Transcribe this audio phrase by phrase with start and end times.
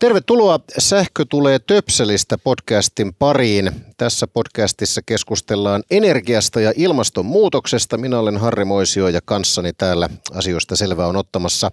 [0.00, 3.70] Tervetuloa Sähkö tulee töpselistä podcastin pariin.
[3.96, 7.96] Tässä podcastissa keskustellaan energiasta ja ilmastonmuutoksesta.
[7.96, 11.70] Minä olen Harri Moisio ja kanssani täällä asioista selvää on ottamassa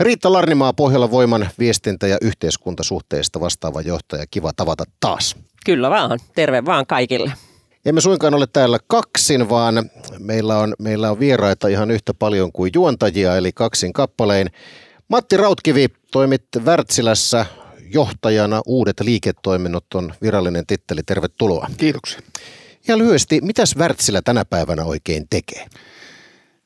[0.00, 4.24] Riitta Larnimaa Pohjola Voiman viestintä- ja yhteiskuntasuhteista vastaava johtaja.
[4.30, 5.36] Kiva tavata taas.
[5.66, 6.18] Kyllä vaan.
[6.34, 7.32] Terve vaan kaikille.
[7.86, 12.70] Emme suinkaan ole täällä kaksin, vaan meillä on, meillä on vieraita ihan yhtä paljon kuin
[12.74, 14.50] juontajia, eli kaksin kappalein.
[15.08, 17.46] Matti Rautkivi, toimit Wärtsilässä
[17.94, 18.62] johtajana.
[18.66, 21.02] Uudet liiketoiminnot on virallinen titteli.
[21.02, 21.66] Tervetuloa.
[21.76, 22.20] Kiitoksia.
[22.88, 25.66] Ja lyhyesti, mitäs Wärtsilä tänä päivänä oikein tekee?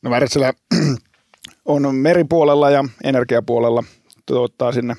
[0.03, 0.53] No Wärtsilä
[1.64, 3.84] on meripuolella ja energiapuolella
[4.27, 4.97] tuottaa sinne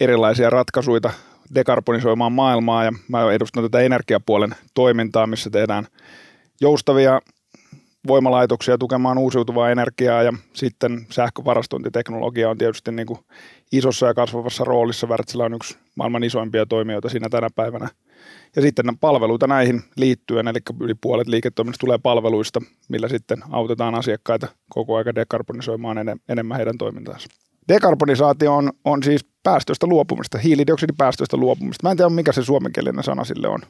[0.00, 1.10] erilaisia ratkaisuja
[1.54, 5.86] dekarbonisoimaan maailmaa ja mä edustan tätä energiapuolen toimintaa, missä tehdään
[6.60, 7.20] joustavia
[8.06, 13.18] voimalaitoksia tukemaan uusiutuvaa energiaa ja sitten sähkövarastointiteknologia on tietysti niin kuin
[13.72, 15.06] isossa ja kasvavassa roolissa.
[15.06, 17.88] Wärtsilä on yksi maailman isoimpia toimijoita siinä tänä päivänä.
[18.56, 24.46] Ja sitten palveluita näihin liittyen, eli yli puolet liiketoiminnasta tulee palveluista, millä sitten autetaan asiakkaita
[24.68, 27.28] koko aika dekarbonisoimaan enemmän heidän toimintaansa.
[27.68, 31.86] Dekarbonisaatio on, on siis päästöistä luopumista, hiilidioksidipäästöistä luopumista.
[31.86, 33.60] Mä en tiedä, mikä se suomenkielinen sana sille on.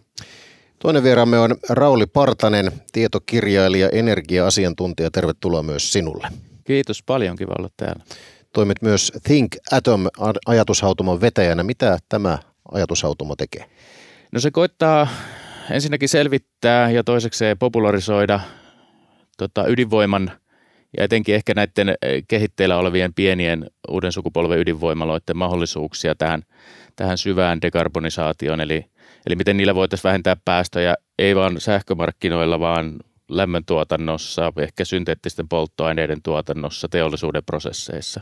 [0.78, 5.11] Toinen vieraamme on Rauli Partanen, tietokirjailija, energia-asiantuntija.
[5.11, 6.28] Tervetuloa myös sinulle.
[6.64, 8.05] Kiitos paljon, kiva olla täällä.
[8.53, 10.06] Toimit myös Think Atom
[10.47, 11.62] ajatushautomon vetäjänä.
[11.62, 12.39] Mitä tämä
[12.72, 13.64] ajatushautomo tekee?
[14.33, 15.08] No se koittaa
[15.70, 18.41] ensinnäkin selvittää ja toisekseen popularisoida
[19.38, 20.31] tota, ydinvoiman
[20.97, 26.43] ja etenkin ehkä näiden eh, kehitteillä olevien pienien uuden sukupolven ydinvoimaloiden mahdollisuuksia tähän,
[26.97, 28.84] tähän syvään dekarbonisaatioon, eli,
[29.26, 32.97] eli miten niillä voitaisiin vähentää päästöjä ei vain sähkömarkkinoilla, vaan
[33.28, 38.20] lämmöntuotannossa, ehkä synteettisten polttoaineiden tuotannossa, teollisuuden prosesseissa.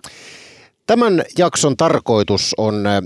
[0.87, 3.03] Tämän jakson tarkoitus on äh,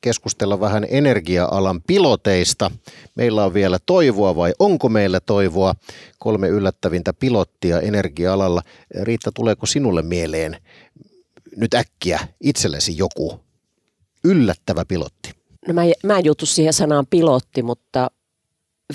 [0.00, 2.70] keskustella vähän energia-alan piloteista.
[3.14, 5.74] Meillä on vielä toivoa vai onko meillä toivoa?
[6.18, 8.62] Kolme yllättävintä pilottia energia-alalla.
[9.02, 10.56] Riitta, tuleeko sinulle mieleen
[11.56, 13.40] nyt äkkiä itsellesi joku
[14.24, 15.37] yllättävä pilotti?
[15.68, 18.10] No mä, mä en jutu siihen sanaan pilotti, mutta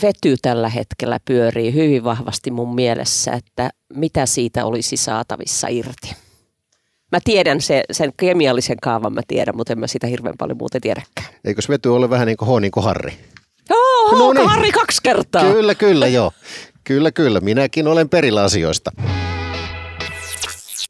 [0.01, 6.16] vety tällä hetkellä pyörii hyvin vahvasti mun mielessä, että mitä siitä olisi saatavissa irti.
[7.12, 10.81] Mä tiedän se, sen kemiallisen kaavan, mä tiedän, mutta en mä sitä hirveän paljon muuten
[10.81, 11.28] tiedäkään.
[11.45, 13.13] Eikös vety ole vähän niin kuin H niin kuin Harri?
[13.69, 14.50] Joo, no niin.
[14.50, 15.51] Harri kaksi kertaa.
[15.51, 16.31] Kyllä, kyllä, joo.
[16.83, 17.39] Kyllä, kyllä.
[17.39, 18.91] Minäkin olen perillä asioista.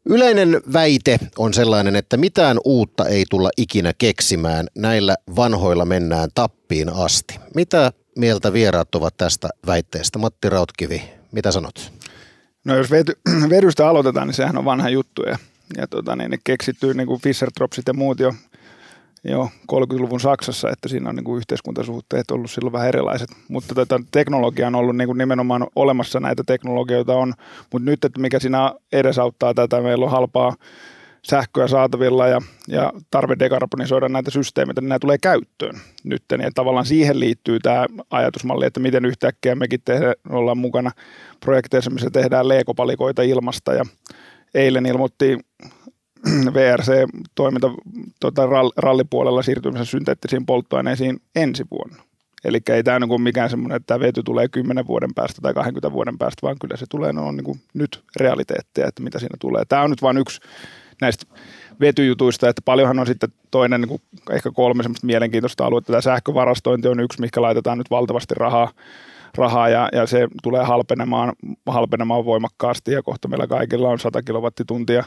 [0.06, 4.68] Yleinen väite on sellainen, että mitään uutta ei tulla ikinä keksimään.
[4.75, 7.36] Näillä vanhoilla mennään tappiin asti.
[7.56, 10.19] Mitä mieltä vieraat ovat tästä väitteestä?
[10.19, 11.92] Matti Rautkivi, mitä sanot?
[12.66, 12.92] No jos
[13.50, 15.38] vedystä aloitetaan, niin sehän on vanha juttu ja
[15.78, 18.34] ja tota, niin ne keksitty niin kuin Fischer-Tropsit ja muut jo,
[19.24, 23.30] jo 30-luvun Saksassa, että siinä on niin kuin yhteiskuntasuhteet ollut silloin vähän erilaiset.
[23.48, 27.34] Mutta tätä tota, teknologia on ollut niin kuin nimenomaan olemassa näitä teknologioita on,
[27.74, 30.56] mutta nyt, että mikä siinä edesauttaa tätä, meillä on halpaa
[31.24, 36.24] sähköä saatavilla ja, ja tarve dekarbonisoida näitä systeemeitä, niin nämä tulee käyttöön nyt.
[36.32, 40.92] Ja tavallaan siihen liittyy tämä ajatusmalli, että miten yhtäkkiä mekin tehdä, ollaan mukana
[41.40, 43.86] projekteissa, missä tehdään leekopalikoita ilmasta ja
[44.54, 45.38] eilen ilmoitti
[46.56, 47.72] VRC-toiminta
[48.20, 48.48] tuota,
[48.78, 52.04] rallipuolella siirtymisen synteettisiin polttoaineisiin ensi vuonna.
[52.44, 55.92] Eli ei tämä niin mikään semmoinen, että tämä vety tulee 10 vuoden päästä tai 20
[55.92, 59.64] vuoden päästä, vaan kyllä se tulee no, niin kuin nyt realiteetteja, että mitä siinä tulee.
[59.70, 60.42] Tämä on nyt vain yksi
[61.02, 61.26] näistä
[61.80, 64.02] vetyjutuista, että paljonhan on sitten toinen niin kuin
[64.32, 65.92] ehkä kolme semmoista mielenkiintoista aluetta.
[65.92, 68.72] Tämä sähkövarastointi on yksi, mikä laitetaan nyt valtavasti rahaa
[69.38, 71.34] rahaa ja, ja se tulee halpenemaan,
[71.66, 75.04] halpenemaan voimakkaasti ja kohta meillä kaikilla on 100 kilowattituntia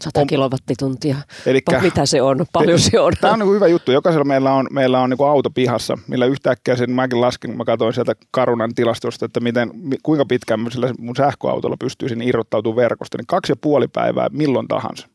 [0.00, 1.16] 100 kilowattituntia.
[1.46, 2.46] Elikkä, Mitä se on?
[2.52, 3.12] Paljon se on?
[3.20, 3.92] Tämä on niin hyvä juttu.
[3.92, 7.64] Jokaisella meillä on, meillä on niin auto pihassa, millä yhtäkkiä sen mäkin lasken, kun mä
[7.64, 9.70] katsoin sieltä Karunan tilastosta, että miten,
[10.02, 10.60] kuinka pitkään
[10.98, 13.18] mun sähköautolla pystyisin irrottautumaan verkosta.
[13.18, 15.08] Niin kaksi ja puoli päivää milloin tahansa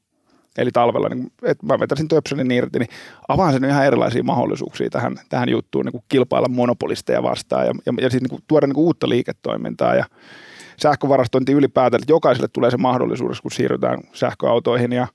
[0.58, 2.90] eli talvella, niin että mä vetäisin töpselin irti, niin
[3.28, 7.94] avaan sen ihan erilaisia mahdollisuuksia tähän, tähän juttuun, niin kuin kilpailla monopolisteja vastaan ja, ja,
[8.02, 10.06] ja siis niin kuin tuoda niin kuin uutta liiketoimintaa ja
[10.82, 15.08] sähkövarastointi ylipäätään, että jokaiselle tulee se mahdollisuus, kun siirrytään sähköautoihin ja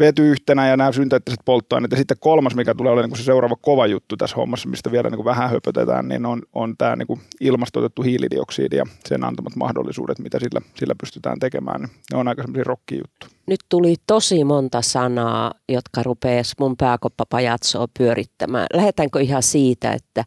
[0.00, 1.90] vety yhtenä ja nämä synteettiset polttoaineet.
[1.90, 5.10] Ja sitten kolmas, mikä tulee olemaan niin se seuraava kova juttu tässä hommassa, mistä vielä
[5.10, 10.38] niin vähän höpötetään, niin on, on tämä niin ilmastoitettu hiilidioksidi ja sen antamat mahdollisuudet, mitä
[10.38, 11.80] sillä, sillä pystytään tekemään.
[11.82, 13.26] Ne on aika semmoisia rokkijuttu.
[13.46, 18.66] Nyt tuli tosi monta sanaa, jotka rupees mun pääkoppapajatsoa pyörittämään.
[18.74, 20.24] Lähdetäänkö ihan siitä, että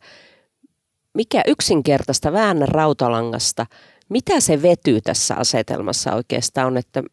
[1.14, 3.66] mikä yksinkertaista väännä rautalangasta,
[4.10, 7.04] mitä se vety tässä asetelmassa oikeastaan on, että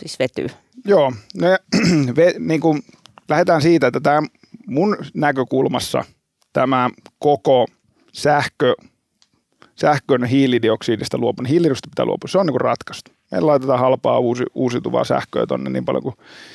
[0.00, 0.46] siis vety?
[0.84, 1.58] Joo, ne,
[2.16, 2.82] ve, niin kuin,
[3.28, 4.22] lähdetään siitä, että tämä
[4.66, 6.04] mun näkökulmassa
[6.52, 7.66] tämä koko
[8.12, 8.74] sähkö,
[9.74, 13.10] sähkön hiilidioksidista luopuminen, hiilidioksidista pitää luopua, se on niin kuin ratkaistu.
[13.30, 16.14] Meillä laitetaan halpaa uusi, uusiutuvaa sähköä tuonne niin paljon kuin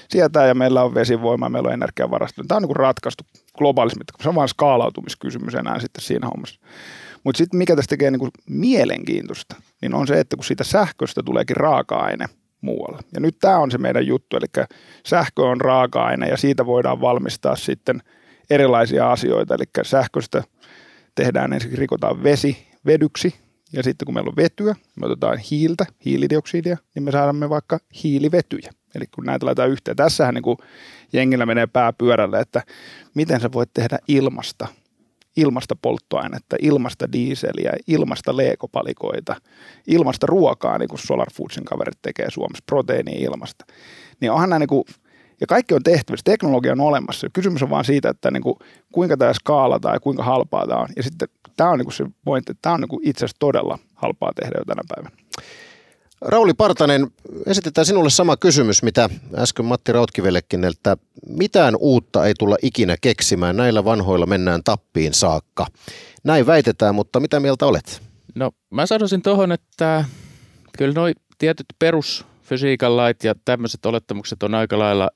[0.09, 2.43] sieltä ja meillä on vesivoima, meillä on energiavarasto.
[2.47, 3.23] Tämä on niin kuin ratkaistu
[3.57, 6.59] globaalismi, se on vain skaalautumiskysymys enää sitten siinä hommassa.
[7.27, 11.23] Mutta sitten mikä tästä tekee niin kuin mielenkiintoista, niin on se, että kun siitä sähköstä
[11.23, 12.25] tuleekin raaka-aine–
[12.61, 12.99] muualla.
[13.13, 14.65] Ja nyt tämä on se meidän juttu, eli
[15.05, 18.01] sähkö on raaka-aine ja siitä voidaan valmistaa sitten
[18.49, 20.43] erilaisia asioita, eli sähköstä
[21.15, 23.35] tehdään ensin rikotaan vesi vedyksi
[23.73, 28.71] ja sitten kun meillä on vetyä, me otetaan hiiltä, hiilidioksidia, niin me saadaan vaikka hiilivetyjä.
[28.95, 30.57] Eli kun näitä laitetaan yhteen, tässähän niin
[31.13, 32.63] jengillä menee pää pyörälle, että
[33.15, 34.67] miten sä voit tehdä ilmasta
[35.37, 39.35] ilmasta polttoainetta, ilmasta diiseliä, ilmasta leekopalikoita,
[39.87, 43.65] ilmasta ruokaa, niin kuin Solar Foodsin kaverit tekee Suomessa, proteiini ilmasta.
[44.21, 44.83] Niin onhan nämä niin kuin,
[45.41, 47.27] ja kaikki on tehtävissä, teknologia on olemassa.
[47.33, 48.55] Kysymys on vaan siitä, että niin kuin,
[48.93, 50.87] kuinka tämä skaalataan ja kuinka halpaa tämä on.
[50.95, 53.39] Ja sitten tämä on niin kuin se pointti, että tämä on niin kuin itse asiassa
[53.39, 55.15] todella halpaa tehdä jo tänä päivänä.
[56.21, 57.07] Rauli Partanen,
[57.45, 60.97] esitetään sinulle sama kysymys, mitä äsken Matti Rautkivellekin, että
[61.29, 63.57] mitään uutta ei tulla ikinä keksimään.
[63.57, 65.67] Näillä vanhoilla mennään tappiin saakka.
[66.23, 68.01] Näin väitetään, mutta mitä mieltä olet?
[68.35, 70.05] No mä sanoisin tuohon, että
[70.77, 75.09] kyllä nuo tietyt perusfysiikan lait ja tämmöiset olettamukset on aika lailla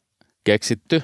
[0.43, 1.03] keksitty.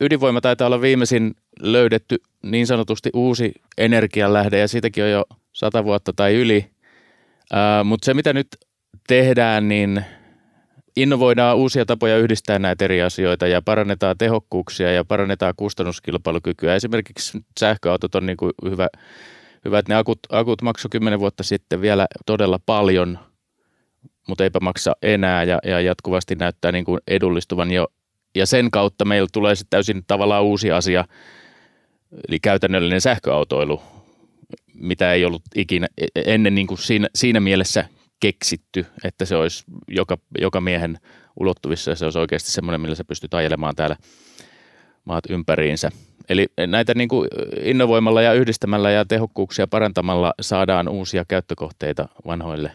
[0.00, 6.12] Ydinvoima taitaa olla viimeisin löydetty niin sanotusti uusi energianlähde ja siitäkin on jo sata vuotta
[6.12, 6.70] tai yli.
[7.84, 8.48] Mutta se, mitä nyt
[9.08, 10.04] tehdään, niin
[10.96, 16.74] innovoidaan uusia tapoja yhdistää näitä eri asioita ja parannetaan tehokkuuksia ja parannetaan kustannuskilpailukykyä.
[16.74, 18.88] Esimerkiksi sähköautot on niin kuin hyvä,
[19.64, 23.18] hyvä, että ne akut, akut maksoi kymmenen vuotta sitten vielä todella paljon,
[24.28, 27.86] mutta eipä maksa enää ja, ja jatkuvasti näyttää niin kuin edullistuvan jo.
[28.34, 31.04] Ja sen kautta meillä tulee sitten täysin tavallaan uusi asia,
[32.28, 33.82] eli käytännöllinen sähköautoilu,
[34.74, 37.84] mitä ei ollut ikinä e, e, ennen niin kuin siinä, siinä mielessä
[38.20, 40.98] keksitty, että se olisi joka, joka miehen
[41.40, 43.96] ulottuvissa ja se olisi oikeasti semmoinen, millä sä pystyt ajelemaan täällä
[45.04, 45.90] maat ympäriinsä.
[46.28, 47.28] Eli näitä niin kuin
[47.62, 52.72] innovoimalla ja yhdistämällä ja tehokkuuksia parantamalla saadaan uusia käyttökohteita vanhoille,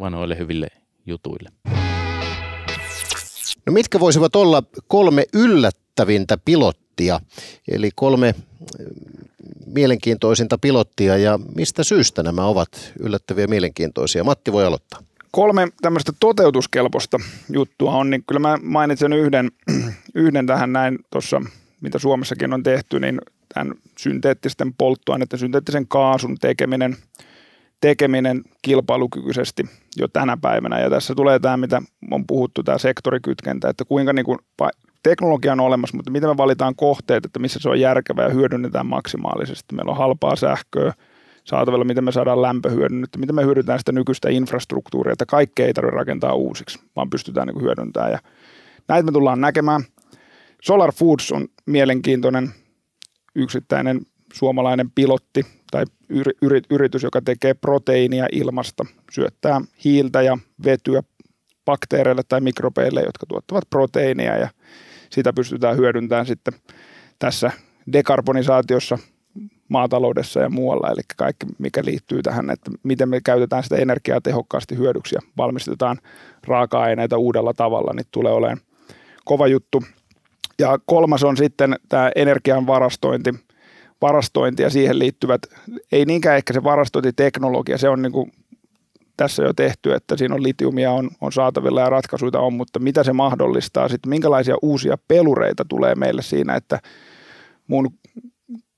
[0.00, 0.68] vanhoille hyville
[1.06, 1.48] jutuille.
[3.66, 7.20] No mitkä voisivat olla kolme yllättävintä pilottia,
[7.68, 8.34] eli kolme
[9.74, 14.24] mielenkiintoisinta pilottia ja mistä syystä nämä ovat yllättäviä mielenkiintoisia?
[14.24, 15.02] Matti voi aloittaa.
[15.30, 17.18] Kolme tämmöistä toteutuskelpoista
[17.52, 19.50] juttua on, niin kyllä mä mainitsen yhden,
[20.14, 21.42] yhden tähän näin tuossa,
[21.80, 23.20] mitä Suomessakin on tehty, niin
[23.54, 26.96] tämän synteettisten polttoaineiden, synteettisen kaasun tekeminen,
[27.80, 29.64] tekeminen kilpailukykyisesti
[29.96, 30.80] jo tänä päivänä.
[30.80, 34.38] Ja tässä tulee tämä, mitä on puhuttu, tämä sektorikytkentä, että kuinka niin kuin
[35.02, 38.86] teknologia on olemassa, mutta miten me valitaan kohteet, että missä se on järkevää ja hyödynnetään
[38.86, 39.74] maksimaalisesti.
[39.74, 40.92] Meillä on halpaa sähköä
[41.44, 42.70] saatavilla, miten me saadaan lämpö
[43.16, 47.62] miten me hyödynnetään sitä nykyistä infrastruktuuria, että kaikkea ei tarvitse rakentaa uusiksi, vaan pystytään niin
[47.62, 48.12] hyödyntämään.
[48.12, 48.18] Ja
[48.88, 49.82] näitä me tullaan näkemään.
[50.62, 52.50] Solar Foods on mielenkiintoinen
[53.34, 54.00] yksittäinen
[54.32, 55.84] suomalainen pilotti tai
[56.70, 61.02] yritys, joka tekee proteiinia ilmasta, syöttää hiiltä ja vetyä
[61.64, 64.48] bakteereille tai mikrobeille, jotka tuottavat proteiinia ja
[65.12, 66.54] sitä pystytään hyödyntämään sitten
[67.18, 67.50] tässä
[67.92, 68.98] dekarbonisaatiossa
[69.68, 74.76] maataloudessa ja muualla, eli kaikki mikä liittyy tähän, että miten me käytetään sitä energiaa tehokkaasti
[74.76, 75.98] hyödyksi ja valmistetaan
[76.46, 78.60] raaka-aineita uudella tavalla, niin tulee olemaan
[79.24, 79.82] kova juttu.
[80.58, 83.34] Ja kolmas on sitten tämä energian varastointi,
[84.02, 85.42] varastointi ja siihen liittyvät,
[85.92, 88.32] ei niinkään ehkä se varastointiteknologia, se on niin kuin
[89.16, 93.04] tässä jo tehty, että siinä on litiumia on, on saatavilla ja ratkaisuja on, mutta mitä
[93.04, 96.80] se mahdollistaa sitten, minkälaisia uusia pelureita tulee meille siinä, että
[97.66, 97.90] mun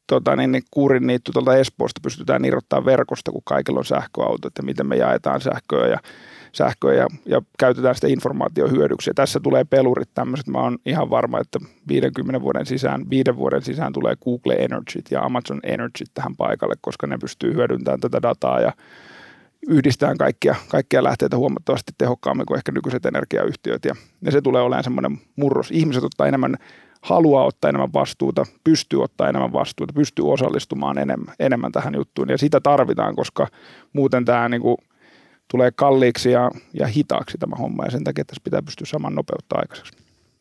[0.07, 4.65] tota, niin, niin kuurin niitty tuolta Espoosta pystytään irrottaa verkosta, kun kaikilla on sähköautot ja
[4.65, 5.99] miten me jaetaan sähköä ja,
[6.53, 9.11] sähköä ja, ja käytetään sitä informaation hyödyksi.
[9.11, 10.47] Ja tässä tulee pelurit tämmöiset.
[10.47, 15.23] Mä oon ihan varma, että 50 vuoden sisään, viiden vuoden sisään tulee Google Energy ja
[15.23, 18.73] Amazon Energy tähän paikalle, koska ne pystyy hyödyntämään tätä dataa ja
[19.69, 23.85] yhdistään kaikkia, kaikkia lähteitä huomattavasti tehokkaammin kuin ehkä nykyiset energiayhtiöt.
[23.85, 25.71] Ja, ja se tulee olemaan semmoinen murros.
[25.71, 26.57] Ihmiset ottaa enemmän,
[27.03, 32.29] haluaa ottaa enemmän vastuuta, pystyy ottaa enemmän vastuuta, pystyy osallistumaan enemmän, enemmän tähän juttuun.
[32.29, 33.47] Ja sitä tarvitaan, koska
[33.93, 34.77] muuten tämä niin kuin,
[35.51, 37.85] tulee kalliiksi ja, ja hitaaksi tämä homma.
[37.85, 39.93] Ja sen takia tässä pitää pystyä saman nopeuttaa aikaiseksi.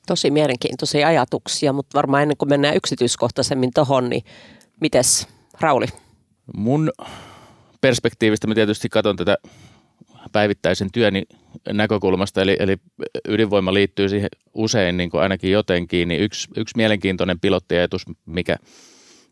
[0.07, 4.23] Tosi mielenkiintoisia ajatuksia, mutta varmaan ennen kuin mennään yksityiskohtaisemmin tuohon, niin
[4.81, 5.27] mites
[5.59, 5.85] Rauli?
[6.55, 6.91] Mun
[7.83, 8.47] perspektiivistä.
[8.47, 9.37] Mä tietysti katson tätä
[10.31, 11.23] päivittäisen työni
[11.69, 12.77] näkökulmasta, eli, eli
[13.27, 18.55] ydinvoima liittyy siihen usein niin kuin ainakin jotenkin, niin yksi, yksi mielenkiintoinen pilottiajatus, mikä,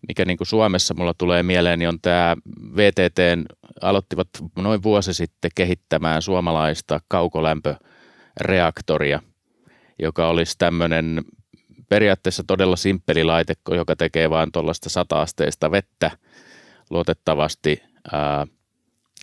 [0.07, 2.37] mikä niin kuin Suomessa mulla tulee mieleen, niin on tämä
[2.75, 3.19] VTT
[3.81, 9.19] aloittivat noin vuosi sitten kehittämään suomalaista kaukolämpöreaktoria,
[9.99, 11.21] joka olisi tämmöinen
[11.89, 16.11] periaatteessa todella simppeli laite, joka tekee vain tuollaista sata-asteista vettä
[16.89, 17.81] luotettavasti–
[18.11, 18.47] ää,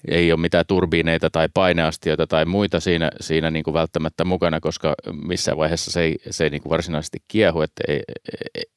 [0.09, 4.95] ei ole mitään turbiineita tai paineastioita tai muita siinä, siinä niin kuin välttämättä mukana, koska
[5.13, 8.03] missään vaiheessa se ei, se ei niin kuin varsinaisesti kiehu, että ei,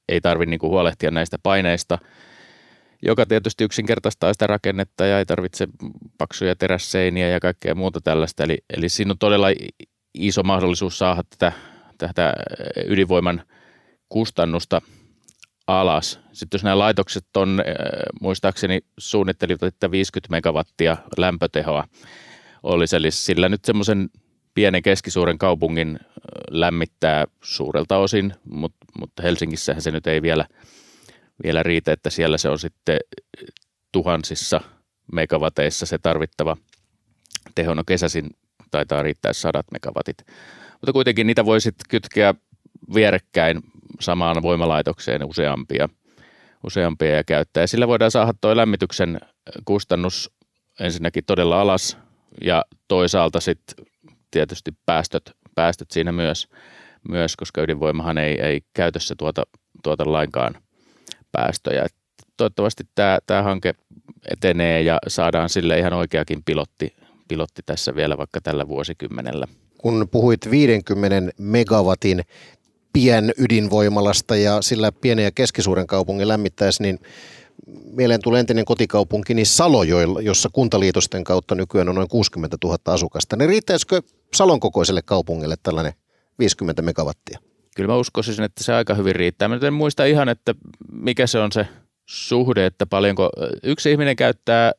[0.09, 1.97] ei, tarvitse niin huolehtia näistä paineista,
[3.03, 5.67] joka tietysti yksinkertaistaa sitä rakennetta ja ei tarvitse
[6.17, 8.43] paksuja terässeiniä ja kaikkea muuta tällaista.
[8.43, 9.47] Eli, eli siinä on todella
[10.13, 11.51] iso mahdollisuus saada tätä,
[11.97, 12.33] tätä
[12.87, 13.43] ydinvoiman
[14.09, 14.81] kustannusta
[15.79, 16.19] alas.
[16.33, 17.75] Sitten jos nämä laitokset on, äh,
[18.21, 21.87] muistaakseni suunnittelivat, että 50 megawattia lämpötehoa
[22.63, 24.09] olisi, eli sillä nyt semmoisen
[24.53, 26.07] pienen keskisuuren kaupungin äh,
[26.49, 30.45] lämmittää suurelta osin, mutta, mutta Helsingissähän se nyt ei vielä,
[31.43, 32.99] vielä riitä, että siellä se on sitten
[33.91, 34.61] tuhansissa
[35.11, 36.57] megawateissa se tarvittava
[37.55, 37.73] teho.
[37.73, 38.29] No kesäisin
[38.71, 40.17] taitaa riittää sadat megawatit.
[40.71, 42.33] Mutta kuitenkin niitä voi sitten kytkeä
[42.93, 43.61] vierekkäin
[43.99, 45.89] samaan voimalaitokseen useampia,
[46.63, 47.63] useampia ja käyttää.
[47.63, 49.19] Ja sillä voidaan saada tuo lämmityksen
[49.65, 50.31] kustannus
[50.79, 51.97] ensinnäkin todella alas
[52.43, 53.85] ja toisaalta sitten
[54.31, 56.47] tietysti päästöt, päästöt siinä myös,
[57.09, 59.43] myös, koska ydinvoimahan ei, ei käytössä tuota,
[59.83, 60.55] tuota lainkaan
[61.31, 61.83] päästöjä.
[61.83, 61.95] Et
[62.37, 63.73] toivottavasti tämä, tämä hanke
[64.31, 66.95] etenee ja saadaan sille ihan oikeakin pilotti,
[67.27, 69.47] pilotti tässä vielä vaikka tällä vuosikymmenellä.
[69.77, 72.21] Kun puhuit 50 megawatin
[72.93, 76.99] pien ydinvoimalasta ja sillä pienen ja keskisuuren kaupungin lämmittäisi, niin
[77.91, 79.83] mieleen tulee entinen kotikaupunkini Salo,
[80.21, 83.35] jossa kuntaliitosten kautta nykyään on noin 60 000 asukasta.
[83.35, 84.01] Ne riittäisikö
[84.33, 85.93] Salon kokoiselle kaupungille tällainen
[86.39, 87.39] 50 megawattia?
[87.75, 89.47] Kyllä mä uskoisin, että se aika hyvin riittää.
[89.47, 90.55] Mä en muista ihan, että
[90.91, 91.67] mikä se on se
[92.05, 93.29] suhde, että paljonko
[93.63, 94.71] yksi ihminen käyttää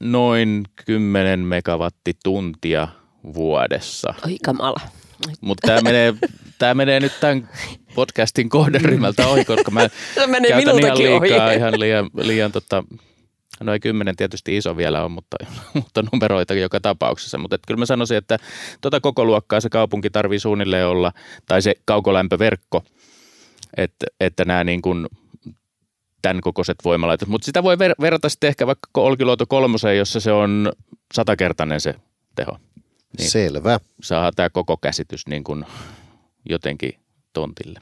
[0.00, 2.88] noin 10 megawattituntia
[3.34, 4.14] vuodessa.
[4.26, 4.80] Oi kamala.
[5.40, 6.14] Mutta tämä menee,
[6.58, 7.48] tää menee nyt tämän
[7.94, 11.56] podcastin kohderyhmältä ohi, koska mä Se menee käytän ihan liikaa, ohi.
[11.56, 12.84] ihan liian, liian tota,
[13.60, 15.36] no ei kymmenen tietysti iso vielä on, mutta,
[15.74, 17.38] mutta numeroita joka tapauksessa.
[17.38, 18.38] Mutta kyllä mä sanoisin, että
[18.80, 21.12] tota koko luokkaa se kaupunki tarvii suunnilleen olla,
[21.46, 22.84] tai se kaukolämpöverkko,
[23.76, 25.06] että, että nämä niin kuin
[26.22, 27.28] tämän kokoiset voimalaitot.
[27.28, 30.72] Mutta sitä voi ver- verrata sitten ehkä vaikka Olkiluoto kolmoseen, jossa se on
[31.14, 31.94] satakertainen se
[32.34, 32.58] teho.
[33.18, 33.80] Niin Selvä.
[34.02, 35.64] Saa tämä koko käsitys niin kuin
[36.48, 36.92] jotenkin
[37.32, 37.80] tontille.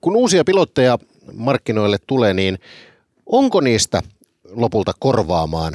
[0.00, 0.98] Kun uusia pilotteja
[1.32, 2.58] markkinoille tulee, niin
[3.26, 4.02] onko niistä
[4.50, 5.74] lopulta korvaamaan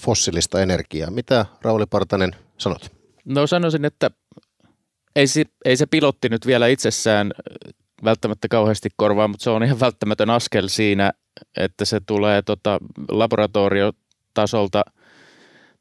[0.00, 1.10] fossiilista energiaa?
[1.10, 2.92] Mitä Rauli Partanen sanot?
[3.24, 4.10] No sanoisin, että
[5.16, 7.32] ei se, ei se pilotti nyt vielä itsessään
[8.04, 11.12] välttämättä kauheasti korvaa, mutta se on ihan välttämätön askel siinä,
[11.56, 14.84] että se tulee tota laboratoriotasolta–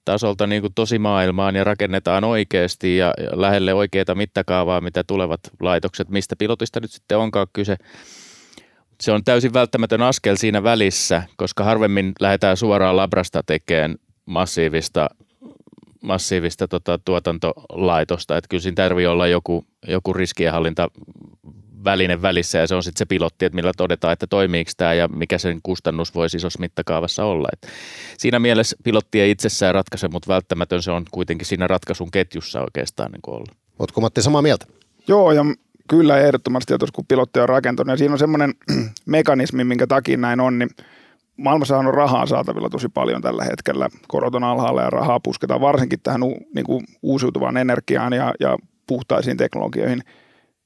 [0.05, 6.35] tasolta niin kuin tosimaailmaan ja rakennetaan oikeasti ja, lähelle oikeita mittakaavaa, mitä tulevat laitokset, mistä
[6.35, 7.75] pilotista nyt sitten onkaan kyse.
[9.01, 13.95] Se on täysin välttämätön askel siinä välissä, koska harvemmin lähdetään suoraan labrasta tekemään
[14.25, 15.09] massiivista,
[16.01, 18.37] massiivista tota, tuotantolaitosta.
[18.37, 20.87] Että kyllä siinä tarvii olla joku, joku riskienhallinta
[21.85, 25.07] väline välissä ja se on sitten se pilotti, että millä todetaan, että toimiiko tämä ja
[25.07, 27.47] mikä sen kustannus voisi isossa mittakaavassa olla.
[27.53, 27.67] Et
[28.17, 33.11] siinä mielessä pilotti ei itsessään ratkaise, mutta välttämätön se on kuitenkin siinä ratkaisun ketjussa oikeastaan
[33.11, 33.55] niin olla.
[33.79, 34.65] Oletko Matti samaa mieltä?
[35.07, 35.45] Joo, ja
[35.89, 38.53] kyllä ehdottomasti, että kun pilotti on rakentunut, ja siinä on semmoinen
[39.05, 40.69] mekanismi, minkä takia näin on, niin
[41.37, 43.89] maailmassa on rahaa saatavilla tosi paljon tällä hetkellä.
[44.07, 46.21] Korot on alhaalla ja rahaa pusketaan varsinkin tähän
[46.55, 50.01] niin kuin uusiutuvaan energiaan ja, ja puhtaisiin teknologioihin–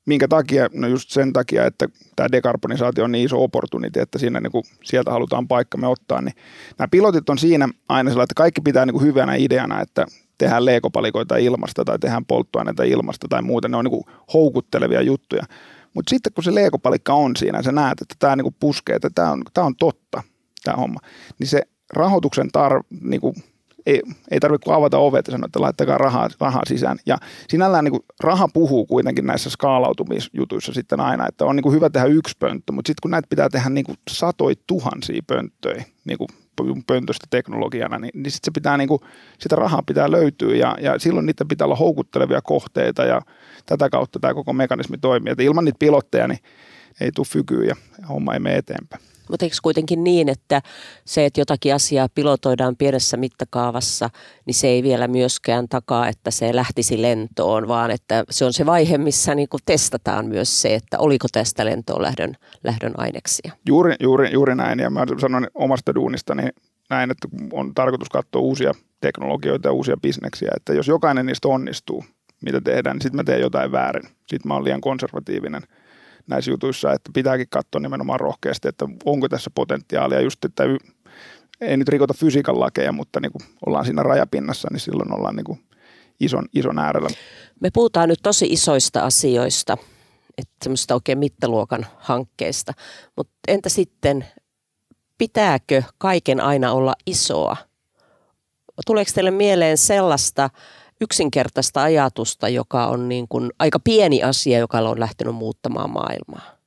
[0.10, 0.70] Minkä takia?
[0.74, 4.64] No just sen takia, että tämä dekarbonisaatio on niin iso opportunity, että siinä niin kuin
[4.84, 6.22] sieltä halutaan paikkamme ottaa.
[6.22, 6.36] Niin
[6.78, 10.06] nämä pilotit on siinä aina sellainen, että kaikki pitää niin kuin hyvänä ideana, että
[10.38, 13.68] tehdään leekopalikoita ilmasta tai tehdään polttoaineita ilmasta tai muuta.
[13.68, 15.44] Ne on niin kuin houkuttelevia juttuja.
[15.94, 19.32] Mutta sitten kun se leekopalikka on siinä, sä näet, että tämä niin puskee, että tämä
[19.32, 20.24] on, tämä on totta,
[20.64, 21.00] tämä homma,
[21.40, 21.62] niin se
[21.94, 22.50] rahoituksen
[23.02, 23.36] niin kuin,
[23.90, 26.98] ei, ei tarvitse kuin avata ovet ja sanoa, että laittakaa rahaa, rahaa sisään.
[27.06, 27.18] Ja
[27.50, 31.90] sinällään niin kuin, raha puhuu kuitenkin näissä skaalautumisjutuissa sitten aina, että on niin kuin, hyvä
[31.90, 36.18] tehdä yksi pönttö, mutta sitten kun näitä pitää tehdä niin kuin, satoi tuhansia pönttöjä niin
[36.18, 36.30] kuin,
[36.88, 39.02] pöntöstä teknologiana, niin, niin sit se pitää, niin kuin,
[39.40, 43.22] sitä rahaa pitää löytyä ja, ja silloin niitä pitää olla houkuttelevia kohteita ja
[43.66, 45.32] tätä kautta tämä koko mekanismi toimii.
[45.32, 46.40] Että ilman niitä pilotteja niin
[47.02, 47.76] ei tule fykyä ja
[48.10, 49.04] homma ei mene eteenpäin.
[49.30, 50.62] Mutta eikö kuitenkin niin, että
[51.06, 54.10] se, että jotakin asiaa pilotoidaan pienessä mittakaavassa,
[54.46, 58.66] niin se ei vielä myöskään takaa, että se lähtisi lentoon, vaan että se on se
[58.66, 63.52] vaihe, missä niin kuin testataan myös se, että oliko tästä lentoon lähdön, lähdön aineksia.
[63.68, 66.50] Juuri, juuri, juuri näin, ja mä sanon omasta duunista, niin
[66.90, 72.04] näin, että on tarkoitus katsoa uusia teknologioita ja uusia bisneksiä, että jos jokainen niistä onnistuu,
[72.42, 74.04] mitä tehdään, niin sitten mä teen jotain väärin.
[74.04, 75.62] Sitten mä oon liian konservatiivinen–
[76.28, 80.64] näissä jutuissa, että pitääkin katsoa nimenomaan rohkeasti, että onko tässä potentiaalia just, että
[81.62, 85.44] ei nyt rikota fysiikan lakeja, mutta niin kuin ollaan siinä rajapinnassa, niin silloin ollaan niin
[85.44, 85.60] kuin
[86.20, 87.10] ison, ison äärellä.
[87.60, 89.78] Me puhutaan nyt tosi isoista asioista,
[90.38, 92.74] että semmoista oikein mittaluokan hankkeista,
[93.18, 94.26] mutta entä sitten,
[95.18, 97.58] pitääkö kaiken aina olla isoa?
[98.86, 100.50] Tuleeko teille mieleen sellaista
[101.02, 106.60] yksinkertaista ajatusta, joka on niin kuin aika pieni asia, joka on lähtenyt muuttamaan maailmaa.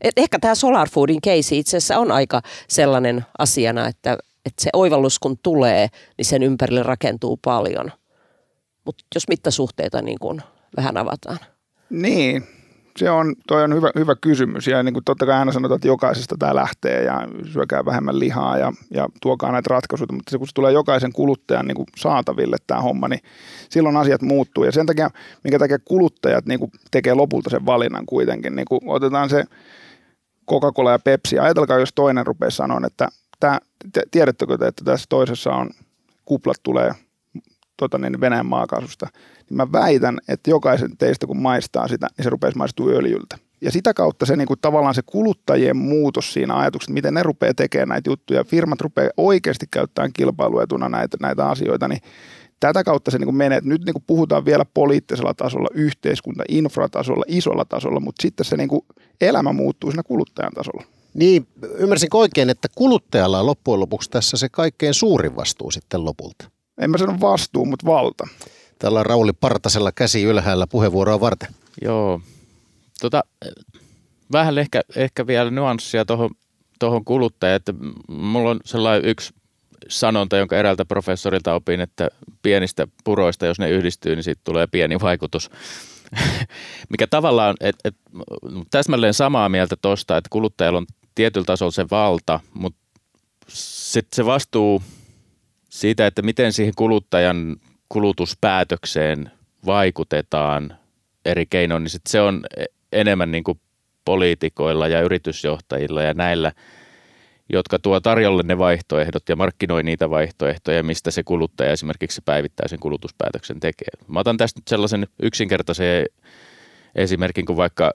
[0.00, 4.70] Et ehkä tämä Solar Foodin case itse asiassa on aika sellainen asiana, että, että se
[4.72, 5.88] oivallus kun tulee,
[6.18, 7.92] niin sen ympärille rakentuu paljon.
[8.84, 10.42] Mutta jos mittasuhteita niin kuin
[10.76, 11.38] vähän avataan.
[11.90, 12.46] Niin,
[12.96, 14.66] se on, toi on hyvä, hyvä kysymys.
[14.66, 18.58] Ja niin kuin totta kai aina sanotaan, että jokaisesta tämä lähtee ja syökää vähemmän lihaa
[18.58, 22.56] ja, ja tuokaa näitä ratkaisuja, mutta se, kun se tulee jokaisen kuluttajan niin kuin saataville
[22.66, 23.20] tämä homma, niin
[23.70, 24.64] silloin asiat muuttuu.
[24.64, 25.10] Ja sen takia,
[25.44, 29.44] minkä takia kuluttajat niin kuin tekee lopulta sen valinnan kuitenkin, niin kuin otetaan se
[30.50, 33.08] Coca-Cola ja Pepsi, ajatelkaa jos toinen rupeaa sanoa, että
[33.40, 33.58] tämä,
[34.10, 35.70] tiedättekö te, että tässä toisessa on
[36.24, 36.92] kuplat tulee
[37.76, 39.06] tota niin, Venäjän maakaasusta,
[39.50, 43.38] niin mä väitän, että jokaisen teistä kun maistaa sitä, niin se rupeaa maistua öljyltä.
[43.60, 47.54] Ja sitä kautta se niin kuin, tavallaan se kuluttajien muutos siinä ajatuksessa, miten ne rupeaa
[47.54, 52.00] tekemään näitä juttuja, firmat rupeaa oikeasti käyttämään kilpailuetuna näitä, näitä asioita, niin
[52.60, 57.24] tätä kautta se niin kuin menee, nyt niin kuin puhutaan vielä poliittisella tasolla, yhteiskunta, infratasolla,
[57.28, 58.84] isolla tasolla, mutta sitten se niin kuin
[59.20, 60.84] elämä muuttuu siinä kuluttajan tasolla.
[61.14, 61.46] Niin,
[61.78, 66.90] ymmärsin oikein, että kuluttajalla on loppujen lopuksi tässä se kaikkein suurin vastuu sitten lopulta en
[66.90, 68.28] mä sano vastuu, mutta valta.
[68.78, 71.48] Täällä on Rauli Partasella käsi ylhäällä puheenvuoroa varten.
[71.82, 72.20] Joo.
[73.00, 73.22] Tota,
[74.32, 76.30] vähän ehkä, ehkä vielä nyanssia tuohon
[76.78, 77.74] tohon kuluttajaan, että
[78.08, 79.34] mulla on sellainen yksi
[79.88, 82.08] sanonta, jonka eräältä professorilta opin, että
[82.42, 85.50] pienistä puroista, jos ne yhdistyy, niin siitä tulee pieni vaikutus.
[86.90, 87.96] Mikä tavallaan, että et,
[88.70, 92.80] täsmälleen samaa mieltä tuosta, että kuluttajalla on tietyllä tasolla se valta, mutta
[93.48, 94.82] sitten se vastuu–
[95.76, 97.56] siitä, että miten siihen kuluttajan
[97.88, 99.30] kulutuspäätökseen
[99.66, 100.76] vaikutetaan
[101.24, 102.44] eri keinoin, niin sit se on
[102.92, 103.60] enemmän niin kuin
[104.04, 106.52] poliitikoilla ja yritysjohtajilla ja näillä,
[107.52, 113.60] jotka tuo tarjolle ne vaihtoehdot ja markkinoi niitä vaihtoehtoja, mistä se kuluttaja esimerkiksi päivittäisen kulutuspäätöksen
[113.60, 113.88] tekee.
[114.08, 116.06] Mä otan tästä nyt sellaisen yksinkertaisen
[116.94, 117.92] esimerkin kuin vaikka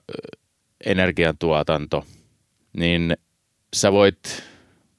[0.86, 2.06] energiantuotanto,
[2.74, 3.18] niin
[3.76, 4.44] sä voit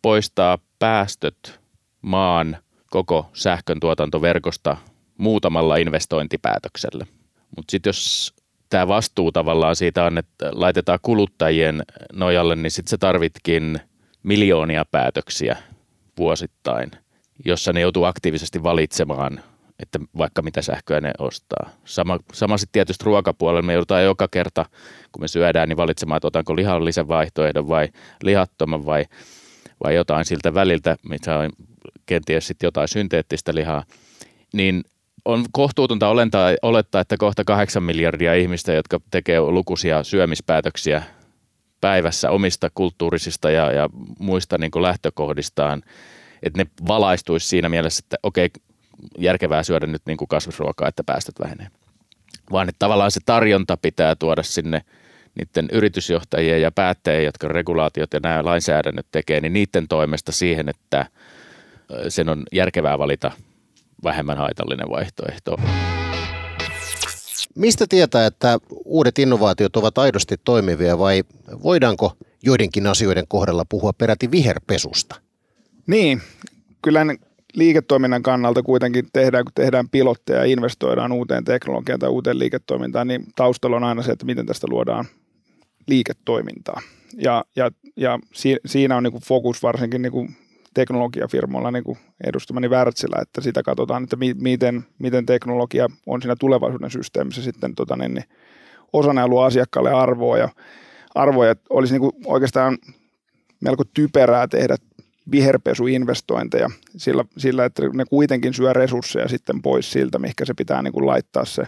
[0.03, 1.61] poistaa päästöt
[2.03, 2.59] maan
[2.93, 4.77] koko sähkön tuotantoverkosta
[5.19, 7.07] muutamalla investointipäätöksellä.
[7.57, 8.35] Mutta sitten jos
[8.71, 13.81] tämä vastuu tavallaan siitä on, että laitetaan kuluttajien nojalle, niin sitten se tarvitkin
[14.23, 15.57] miljoonia päätöksiä
[16.19, 16.91] vuosittain,
[17.45, 19.41] jossa ne joutuu aktiivisesti valitsemaan,
[19.79, 21.71] että vaikka mitä sähköä ne ostaa.
[21.85, 24.67] Sama, sama sitten tietysti ruokapuolella me joudutaan joka kerta,
[25.13, 27.89] kun me syödään, niin valitsemaan, että otanko lihallisen vaihtoehdon vai
[28.23, 29.05] lihattoman vai,
[29.85, 31.51] vai jotain siltä väliltä, mitä on
[32.07, 33.85] kenties sitten jotain synteettistä lihaa,
[34.53, 34.85] niin
[35.25, 41.03] on kohtuutonta olentaa, olettaa, että kohta kahdeksan miljardia ihmistä, jotka tekee lukuisia syömispäätöksiä
[41.81, 43.89] päivässä omista kulttuurisista ja, ja
[44.19, 45.83] muista niin kuin lähtökohdistaan,
[46.43, 48.51] että ne valaistuisi siinä mielessä, että okei,
[49.19, 51.69] järkevää syödä nyt niin kuin kasvisruokaa, että päästöt vähenee.
[52.53, 54.83] Vaan että tavallaan se tarjonta pitää tuoda sinne
[55.35, 61.07] niiden yritysjohtajien ja päättäjien, jotka regulaatiot ja nämä lainsäädännöt tekee, niin niiden toimesta siihen, että–
[62.09, 63.31] sen on järkevää valita
[64.05, 65.57] vähemmän haitallinen vaihtoehto.
[67.55, 71.25] Mistä tietää, että uudet innovaatiot ovat aidosti toimivia vai
[71.63, 75.15] voidaanko joidenkin asioiden kohdalla puhua peräti viherpesusta?
[75.87, 76.23] Niin,
[76.83, 77.07] kyllä
[77.55, 83.27] liiketoiminnan kannalta kuitenkin tehdään, kun tehdään pilotteja ja investoidaan uuteen teknologiaan tai uuteen liiketoimintaan, niin
[83.37, 85.05] taustalla on aina se, että miten tästä luodaan
[85.87, 86.81] liiketoimintaa.
[87.19, 88.19] Ja, ja, ja
[88.67, 90.37] siinä on niin kuin fokus varsinkin niin kuin
[90.75, 96.37] teknologiafirmoilla, niin kuin edustamani Wärtsilä, että sitä katsotaan, että mi- miten, miten teknologia on siinä
[96.37, 98.25] tulevaisuuden systeemissä sitten tota, niin, niin
[98.93, 100.49] osana luo asiakkaalle arvoa ja
[101.15, 101.55] arvoja.
[101.71, 102.79] Olisi niin kuin oikeastaan
[103.61, 104.77] melko typerää tehdä
[105.31, 110.93] viherpesuinvestointeja sillä, sillä, että ne kuitenkin syö resursseja sitten pois siltä, mihinkä se pitää niin
[110.93, 111.63] kuin laittaa se,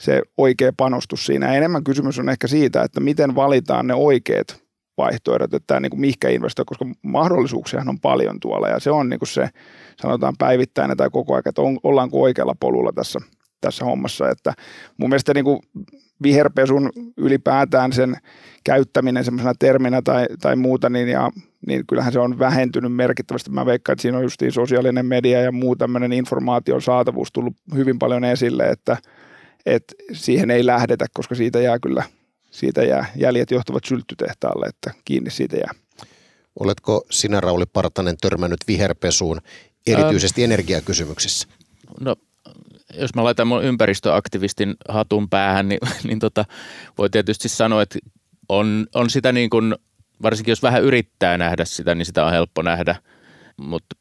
[0.00, 1.54] se oikea panostus siinä.
[1.54, 4.63] Enemmän kysymys on ehkä siitä, että miten valitaan ne oikeat
[4.96, 9.18] vaihtoehdot, että niin kuin mihinkä investoi, koska mahdollisuuksia on paljon tuolla ja se on niin
[9.18, 9.48] kuin se
[10.02, 13.20] sanotaan päivittäinen tai koko ajan, että on, ollaanko oikealla polulla tässä,
[13.60, 14.30] tässä hommassa.
[14.30, 14.52] Että
[14.96, 15.60] mun mielestä niin kuin
[16.22, 18.16] viherpesun ylipäätään sen
[18.64, 21.30] käyttäminen semmoisena terminä tai, tai muuta, niin, ja,
[21.66, 23.50] niin kyllähän se on vähentynyt merkittävästi.
[23.50, 27.98] Mä veikkaan, että siinä on just sosiaalinen media ja muu tämmöinen informaation saatavuus tullut hyvin
[27.98, 28.96] paljon esille, että,
[29.66, 32.04] että siihen ei lähdetä, koska siitä jää kyllä,
[32.54, 35.70] siitä jää jäljet johtavat sylttytehtaalle, että kiinni siitä jää.
[36.60, 39.40] Oletko sinä Rauli Partanen törmännyt viherpesuun
[39.86, 41.48] erityisesti ähm, energiakysymyksissä?
[42.00, 42.16] No
[42.94, 46.44] jos mä laitan mun ympäristöaktivistin hatun päähän, niin, niin tota,
[46.98, 47.98] voi tietysti sanoa, että
[48.48, 49.74] on, on sitä niin kuin,
[50.22, 52.96] varsinkin jos vähän yrittää nähdä sitä, niin sitä on helppo nähdä,
[53.56, 53.96] mutta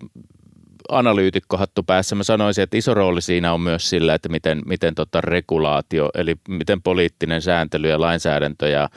[0.90, 2.16] analyytikko hattu päässä.
[2.16, 6.36] Mä sanoisin, että iso rooli siinä on myös sillä, että miten, miten tota regulaatio, eli
[6.50, 8.90] miten poliittinen sääntely ja lainsäädäntö ja,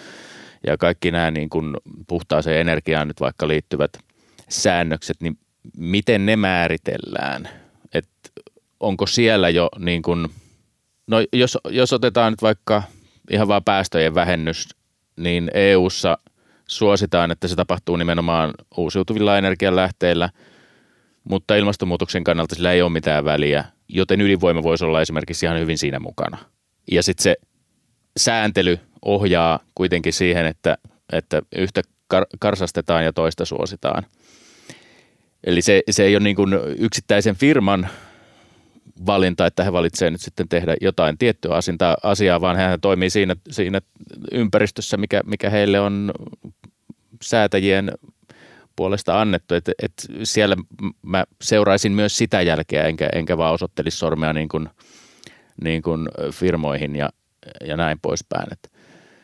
[0.67, 3.99] ja kaikki nämä niin kuin puhtaaseen energiaan nyt vaikka liittyvät
[4.49, 5.39] säännökset, niin
[5.77, 7.49] miten ne määritellään,
[7.95, 8.31] että
[8.81, 10.29] onko siellä jo niin kuin,
[11.07, 12.83] no jos, jos otetaan nyt vaikka
[13.31, 14.69] ihan vaan päästöjen vähennys,
[15.17, 16.19] niin EU:ssa
[16.67, 20.31] suositaan, että se tapahtuu nimenomaan uusiutuvilla energianlähteillä,
[21.31, 25.79] mutta ilmastonmuutoksen kannalta sillä ei ole mitään väliä, joten ydinvoima voisi olla esimerkiksi ihan hyvin
[25.79, 26.39] siinä mukana.
[26.91, 27.37] Ja sitten se
[28.17, 30.79] sääntely ohjaa kuitenkin siihen, että,
[31.13, 31.83] että yhtä
[32.15, 34.07] kar- karsastetaan ja toista suositaan.
[35.45, 37.89] Eli se, se ei ole niin kuin yksittäisen firman
[39.07, 41.53] valinta, että he valitsevat nyt sitten tehdä jotain tiettyä
[42.03, 43.81] asiaa, vaan hän toimii siinä, siinä
[44.33, 46.13] ympäristössä, mikä, mikä heille on
[47.23, 47.93] säätäjien
[48.77, 49.55] puolesta annettu.
[49.55, 50.57] Et, et siellä
[51.03, 54.69] mä seuraisin myös sitä jälkeä, enkä, enkä vaan osoittelisi sormea niin kuin,
[55.63, 57.11] niin kuin firmoihin ja,
[57.65, 58.53] ja näin poispäin.
[58.53, 58.61] Et,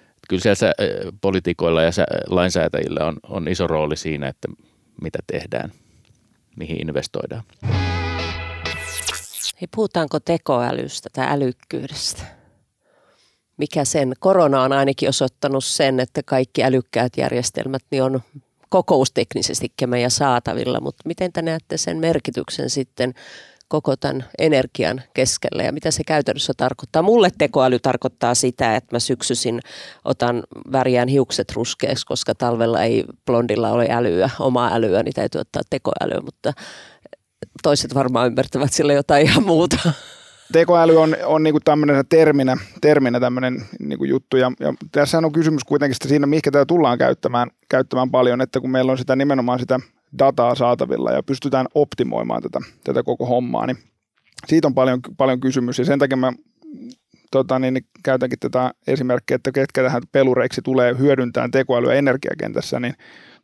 [0.09, 0.73] et kyllä siellä
[1.21, 1.91] politiikoilla ja
[2.27, 4.49] lainsäätäjillä on, on iso rooli siinä, että
[5.03, 5.73] mitä tehdään,
[6.57, 7.43] mihin investoidaan.
[9.61, 12.23] Hei, puhutaanko tekoälystä tai älykkyydestä?
[13.57, 18.23] Mikä sen, korona on ainakin osoittanut sen, että kaikki älykkäät järjestelmät niin on
[18.73, 23.15] kokousteknisesti meidän saatavilla, mutta miten te näette sen merkityksen sitten
[23.69, 27.03] koko tämän energian keskellä ja mitä se käytännössä tarkoittaa.
[27.03, 29.61] Mulle tekoäly tarkoittaa sitä, että mä syksysin
[30.05, 35.63] otan värjään hiukset ruskeaksi, koska talvella ei blondilla ole älyä, omaa älyä, niin täytyy ottaa
[35.71, 36.53] tekoälyä, mutta
[37.63, 39.93] toiset varmaan ymmärtävät sille jotain ihan muuta.
[40.53, 45.65] Tekoäly on, on niinku tämmöinen terminä, terminä tämmöinen niinku juttu, ja, ja tässä on kysymys
[45.65, 49.81] kuitenkin siinä, mihinkä tätä tullaan käyttämään, käyttämään paljon, että kun meillä on sitä nimenomaan sitä
[50.19, 53.79] dataa saatavilla ja pystytään optimoimaan tätä, tätä koko hommaa, niin
[54.47, 56.33] siitä on paljon, paljon kysymys, ja sen takia mä
[57.31, 62.95] tota, niin, niin käytänkin tätä esimerkkiä, että ketkä tähän pelureiksi tulee hyödyntämään tekoälyä energiakentässä, niin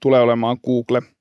[0.01, 1.03] tulee olemaan Google–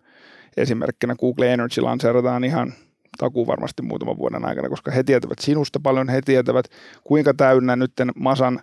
[0.57, 1.15] esimerkkinä.
[1.15, 2.73] Google Energy lanseerataan ihan
[3.17, 6.65] takuu varmasti muutaman vuoden aikana, koska he tietävät sinusta paljon, he tietävät
[7.03, 8.59] kuinka täynnä nyt masan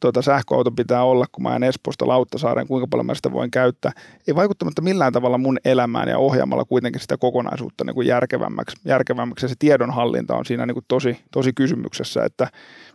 [0.00, 3.92] tuota, sähköauto pitää olla, kun mä ajan Espoosta Lauttasaaren, kuinka paljon mä sitä voin käyttää.
[4.28, 9.44] Ei vaikuttamatta millään tavalla mun elämään ja ohjaamalla kuitenkin sitä kokonaisuutta niin kuin järkevämmäksi, järkevämmäksi.
[9.44, 12.48] Ja se tiedonhallinta on siinä niin kuin tosi, tosi kysymyksessä, että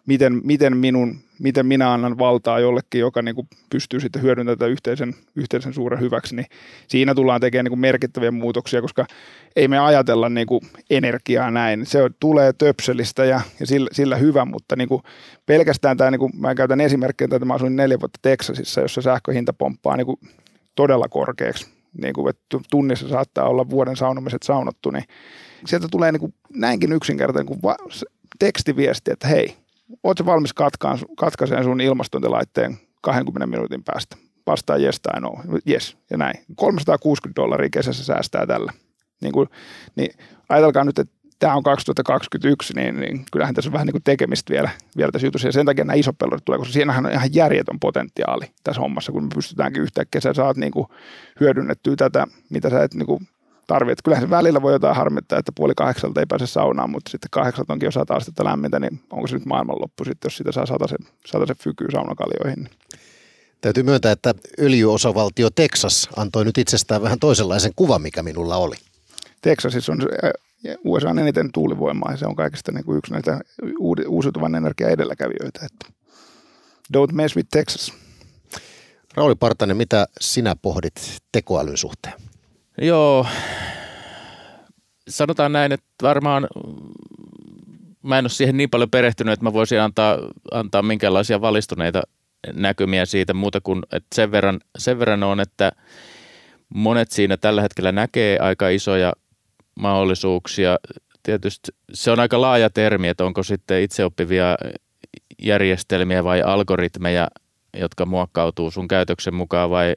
[0.10, 4.72] miten, miten, minun, miten minä annan valtaa jollekin, joka niin kuin pystyy sitten hyödyntämään tätä
[4.72, 6.46] yhteisen, yhteisen suuren hyväksi, niin
[6.88, 9.06] siinä tullaan tekemään niin kuin merkittäviä muutoksia, koska
[9.56, 11.86] ei me ajatella niin kuin energiaa näin.
[11.86, 15.02] Se tulee töpselistä ja, ja sillä, sillä hyvä, mutta niin kuin
[15.46, 19.54] pelkästään tämä, niin kuin mä käytän esimerkkiä, että mä asuin neljä vuotta Teksasissa, jossa sähköhinta
[19.54, 20.20] pomppaa niin kuin
[20.76, 21.68] todella korkeaksi,
[22.02, 25.06] niin kuin, että tunnissa saattaa olla vuoden saunomiset saunottu, niin
[25.66, 27.90] sieltä tulee niin kuin näinkin yksinkertainen kuin va-
[28.40, 29.56] tekstiviesti, että hei,
[30.04, 34.18] ootko valmis katkaan, katkaiseen sun ilmastointilaitteen 20 minuutin päästä?
[34.48, 35.36] Vastaa yes tai no,
[35.70, 36.46] yes ja näin.
[36.56, 38.74] 360 dollaria kesässä säästää tällä.
[39.22, 39.50] Niin, kuin,
[39.96, 40.12] niin
[40.50, 44.54] ajatelkaa nyt, että tämä on 2021, niin, niin kyllähän tässä on vähän niin kuin tekemistä
[44.54, 45.48] vielä, vielä tässä jutussa.
[45.48, 49.12] Ja sen takia nämä isot pelurit tulee, koska siinähän on ihan järjetön potentiaali tässä hommassa,
[49.12, 50.88] kun me pystytäänkin yhtäkkiä, sä saat niin kuin
[51.40, 53.28] hyödynnettyä tätä, mitä sä et niin kuin
[53.70, 54.04] tarvitse.
[54.04, 57.74] Kyllähän se välillä voi jotain harmittaa, että puoli kahdeksalta ei pääse saunaan, mutta sitten kahdeksalta
[57.74, 60.88] onkin jo sata astetta lämmintä, niin onko se nyt maailmanloppu sitten, jos sitä saa sata
[61.48, 62.70] se fykyy saunakaljoihin.
[63.62, 68.76] Täytyy myöntää, että öljyosavaltio Texas antoi nyt itsestään vähän toisenlaisen kuvan, mikä minulla oli.
[69.42, 70.00] Texasissa on
[70.84, 73.40] USA on eniten tuulivoimaa ja se on kaikista niin kuin yksi näitä
[74.08, 75.66] uusiutuvan energian edelläkävijöitä.
[75.66, 75.86] Että
[76.98, 77.94] don't mess with Texas.
[79.14, 82.29] Rauli Partanen, mitä sinä pohdit tekoälyn suhteen?
[82.82, 83.28] Joo,
[85.10, 86.48] sanotaan näin, että varmaan
[88.04, 90.18] mä en ole siihen niin paljon perehtynyt, että mä voisin antaa,
[90.52, 92.02] antaa minkälaisia valistuneita
[92.54, 95.72] näkymiä siitä muuta kuin, että sen verran, sen verran on, että
[96.70, 99.14] monet siinä tällä hetkellä näkee aika isoja
[99.76, 100.78] mahdollisuuksia.
[101.24, 104.58] Tietysti se on aika laaja termi, että onko sitten itseoppivia
[105.42, 107.28] järjestelmiä vai algoritmeja,
[107.78, 109.96] jotka muokkautuu sun käytöksen mukaan vai,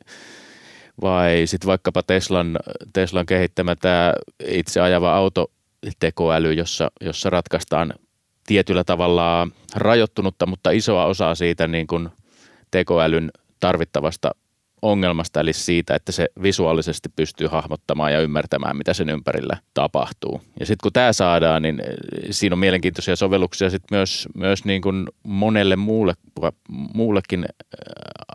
[1.01, 2.59] vai sitten vaikkapa Teslan,
[2.93, 4.13] Teslan kehittämä tämä
[4.47, 5.51] itse ajava auto
[6.01, 7.95] tekoäly, jossa, jossa ratkaistaan
[8.47, 12.09] tietyllä tavalla rajoittunutta, mutta isoa osaa siitä niin kuin
[12.71, 14.31] tekoälyn tarvittavasta
[14.83, 20.41] ongelmasta, eli siitä, että se visuaalisesti pystyy hahmottamaan ja ymmärtämään, mitä sen ympärillä tapahtuu.
[20.61, 21.87] Ja sitten kun tämä saadaan, niin eh,
[22.31, 26.15] siinä on mielenkiintoisia sovelluksia sit myös, myös niin kuin monelle muulle,
[26.95, 27.49] muullekin eh,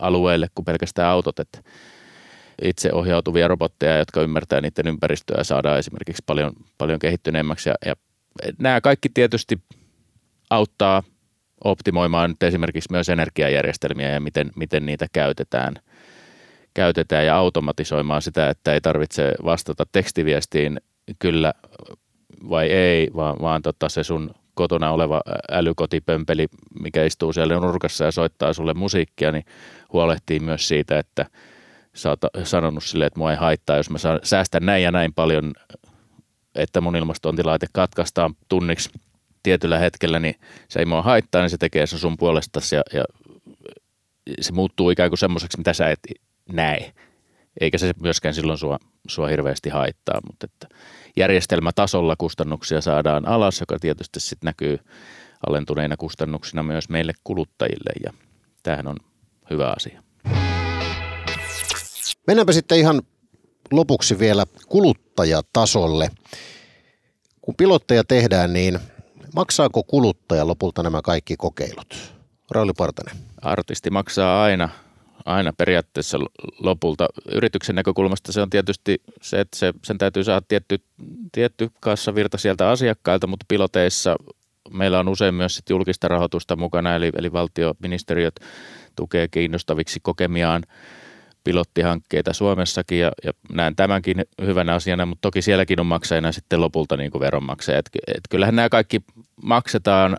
[0.02, 1.60] alueelle kuin pelkästään autot, että
[2.62, 7.70] itse ohjautuvia robotteja, jotka ymmärtää niiden ympäristöä, saadaan esimerkiksi paljon, paljon kehittyneemmäksi.
[7.70, 7.96] Ja, ja
[8.60, 9.62] nämä kaikki tietysti
[10.50, 11.04] auttaa
[11.63, 15.74] optimoimaan nyt esimerkiksi myös energiajärjestelmiä ja miten, miten niitä käytetään–
[16.78, 20.82] käytetään ja automatisoimaan sitä, että ei tarvitse vastata tekstiviestiin
[21.20, 21.54] kyllä
[22.50, 26.48] vai ei, vaan, vaan tota se sun kotona oleva älykotipömpeli,
[26.82, 29.46] mikä istuu siellä nurkassa ja soittaa sulle musiikkia, niin
[29.93, 31.26] huolehtii myös siitä, että
[32.43, 35.53] sanonut sille, että mua ei haittaa, jos mä säästän näin ja näin paljon,
[36.55, 38.89] että mun ilmastointilaite katkaistaan tunniksi
[39.43, 40.36] tietyllä hetkellä, niin
[40.67, 43.03] se ei mua haittaa, niin se tekee se sun puolestasi ja, ja
[44.41, 45.99] se muuttuu ikään kuin semmoiseksi, mitä sä et
[46.53, 46.93] näe.
[47.62, 50.75] Eikä se myöskään silloin sua, sua hirveästi haittaa, mutta että
[51.17, 54.79] järjestelmätasolla kustannuksia saadaan alas, joka tietysti sitten näkyy
[55.47, 58.13] alentuneina kustannuksina myös meille kuluttajille ja
[58.63, 58.97] tämähän on
[59.49, 60.07] hyvä asia.
[62.28, 63.02] Mennäänpä sitten ihan
[63.72, 66.10] lopuksi vielä kuluttajatasolle.
[67.42, 68.80] Kun pilotteja tehdään, niin
[69.36, 72.13] maksaako kuluttaja lopulta nämä kaikki kokeilut?
[72.52, 73.16] Rauli Partanen.
[73.42, 74.70] Artisti maksaa aina
[75.26, 76.18] aina periaatteessa
[76.60, 77.08] lopulta.
[77.32, 80.82] Yrityksen näkökulmasta se on tietysti se, että se, sen täytyy saada tietty,
[81.32, 84.16] tietty kassavirta sieltä asiakkailta, mutta piloteissa
[84.72, 88.40] meillä on usein myös sit julkista rahoitusta mukana, eli, eli valtioministeriöt
[88.96, 90.63] tukee kiinnostaviksi kokemiaan
[91.47, 96.97] pilottihankkeita Suomessakin ja, ja näen tämänkin hyvänä asiana, mutta toki sielläkin on maksajana sitten lopulta
[96.97, 97.86] niin kuin veronmaksajat.
[98.07, 99.01] Et kyllähän nämä kaikki
[99.43, 100.17] maksetaan,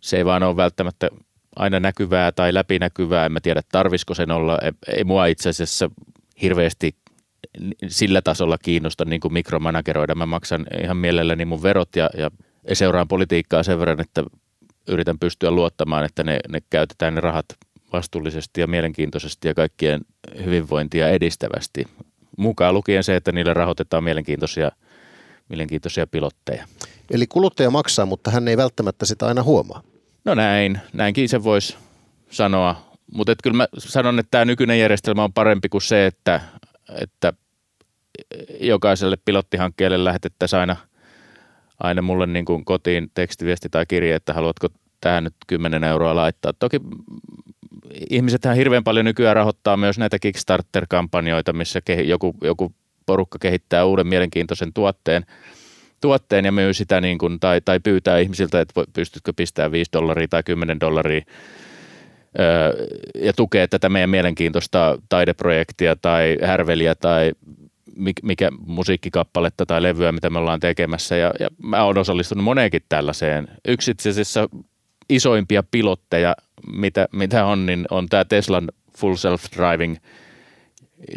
[0.00, 1.08] se ei vaan ole välttämättä
[1.56, 3.26] aina näkyvää tai läpinäkyvää.
[3.26, 4.58] En mä tiedä, tarvisiko sen olla.
[4.62, 5.90] Ei, ei mua itse asiassa
[6.42, 6.94] hirveästi
[7.88, 10.14] sillä tasolla kiinnosta niin kuin mikromanageroida.
[10.14, 12.30] Mä maksan ihan mielelläni mun verot ja, ja
[12.72, 14.24] seuraan politiikkaa sen verran, että
[14.88, 17.46] yritän pystyä luottamaan, että ne, ne käytetään ne rahat
[17.92, 20.00] vastuullisesti ja mielenkiintoisesti ja kaikkien
[20.44, 21.84] hyvinvointia edistävästi.
[22.36, 24.70] Mukaan lukien se, että niille rahoitetaan mielenkiintoisia,
[25.48, 26.66] mielenkiintoisia pilotteja.
[27.10, 29.82] Eli kuluttaja maksaa, mutta hän ei välttämättä sitä aina huomaa.
[30.24, 31.76] No näin, näinkin se voisi
[32.30, 32.88] sanoa.
[33.14, 36.40] Mutta kyllä mä sanon, että tämä nykyinen järjestelmä on parempi kuin se, että,
[37.00, 37.32] että
[38.60, 40.76] jokaiselle pilottihankkeelle lähetettäisiin aina,
[41.80, 44.68] aina mulle niin kuin kotiin tekstiviesti tai kirje, että haluatko
[45.00, 46.52] tähän nyt 10 euroa laittaa.
[46.52, 46.80] Toki
[48.10, 52.72] ihmisethän hirveän paljon nykyään rahoittaa myös näitä Kickstarter-kampanjoita, missä joku, joku
[53.06, 55.26] porukka kehittää uuden mielenkiintoisen tuotteen–
[56.00, 60.28] tuotteen ja myy sitä niin kuin, tai, tai pyytää ihmisiltä, että pystytkö pistämään 5 dollaria
[60.28, 61.22] tai 10 dollaria
[62.40, 67.32] öö, ja tukee tätä meidän mielenkiintoista taideprojektia tai härveliä tai
[68.22, 71.16] mikä musiikkikappaletta tai levyä, mitä me ollaan tekemässä.
[71.16, 73.48] Ja, ja mä oon osallistunut moneenkin tällaiseen.
[73.68, 74.48] Yksi itse asiassa
[75.08, 76.36] isoimpia pilotteja,
[76.72, 78.68] mitä, mitä on, niin on tämä Teslan
[78.98, 79.96] Full Self-Driving–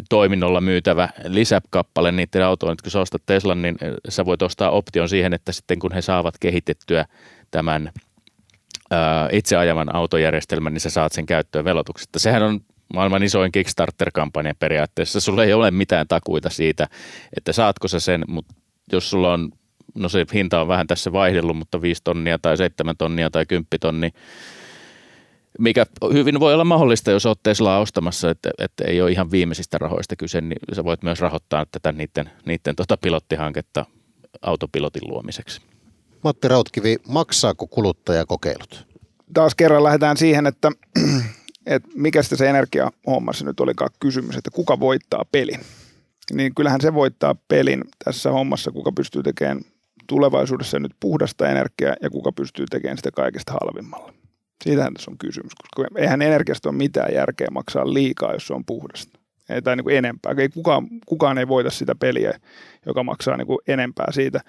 [0.08, 2.76] toiminnolla myytävä lisäkappale niiden autoon.
[2.82, 3.76] Kun sä ostat Teslan, niin
[4.08, 7.04] sä voit ostaa option siihen, että sitten kun he saavat kehitettyä
[7.50, 7.92] tämän
[8.90, 12.18] ää, itse ajavan autojärjestelmän, niin sä saat sen käyttöön velotuksesta.
[12.18, 12.60] Sehän on
[12.94, 15.20] maailman isoin Kickstarter-kampanja periaatteessa.
[15.20, 16.88] Sulla ei ole mitään takuita siitä,
[17.36, 18.54] että saatko sä sen, mutta
[18.92, 19.50] jos sulla on,
[19.94, 23.66] no se hinta on vähän tässä vaihdellut, mutta 5 tonnia tai 7 tonnia tai 10
[23.80, 24.10] tonnia,
[25.58, 29.78] mikä hyvin voi olla mahdollista, jos olet Teslaa ostamassa, että, että ei ole ihan viimeisistä
[29.78, 33.86] rahoista kyse, niin sä voit myös rahoittaa tätä niiden, niiden tota pilottihanketta
[34.42, 35.60] autopilotin luomiseksi.
[36.24, 38.86] Matti Rautkivi, maksaako kuluttajakokeilut?
[39.34, 40.70] Taas kerran lähdetään siihen, että
[41.66, 45.60] että mikä sitä se energiahommassa nyt olikaan kysymys, että kuka voittaa pelin.
[46.32, 49.60] Niin kyllähän se voittaa pelin tässä hommassa, kuka pystyy tekemään
[50.12, 54.12] tulevaisuudessa nyt puhdasta energiaa ja kuka pystyy tekemään sitä kaikista halvimmalla.
[54.64, 58.64] Siitähän tässä on kysymys, koska eihän energiasta ole mitään järkeä maksaa liikaa, jos se on
[58.64, 59.18] puhdasta.
[59.48, 60.34] Ei, tai niin kuin enempää.
[60.38, 62.40] Ei kukaan, kukaan ei voita sitä peliä,
[62.86, 64.40] joka maksaa niin kuin enempää siitä.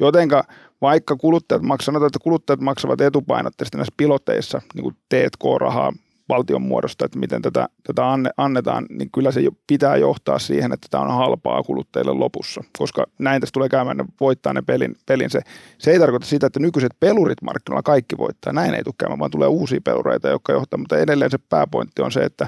[0.00, 0.44] Jotenka
[0.80, 5.92] vaikka kuluttajat maksavat, sanotaan, että kuluttajat maksavat etupainotteisesti näissä piloteissa niin kuin T&K-rahaa
[6.28, 8.02] valtion muodosta, että miten tätä, tätä
[8.36, 13.40] annetaan, niin kyllä se pitää johtaa siihen, että tämä on halpaa kuluttajille lopussa, koska näin
[13.40, 14.96] tässä tulee käymään, ne voittaa ne pelin.
[15.06, 15.30] pelin.
[15.30, 15.40] Se,
[15.78, 19.30] se ei tarkoita sitä, että nykyiset pelurit markkinoilla kaikki voittaa, näin ei tule käymään, vaan
[19.30, 22.46] tulee uusia pelureita, jotka johtaa, mutta edelleen se pääpointti on se, että